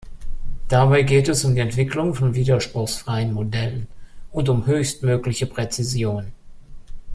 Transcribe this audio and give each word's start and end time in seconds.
Dabei 0.67 1.03
geht 1.03 1.29
es 1.29 1.45
um 1.45 1.53
die 1.53 1.61
Entwicklung 1.61 2.15
von 2.15 2.33
widerspruchsfreien 2.33 3.31
Modellen 3.33 3.85
und 4.31 4.49
um 4.49 4.65
höchstmögliche 4.65 5.45
Präzision. 5.45 6.31